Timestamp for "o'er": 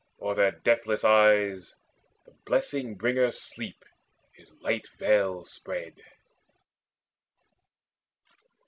0.19-0.33